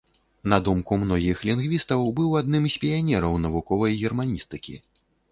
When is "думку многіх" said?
0.67-1.41